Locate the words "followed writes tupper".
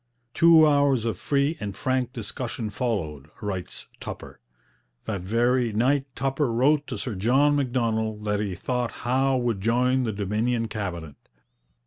2.71-4.39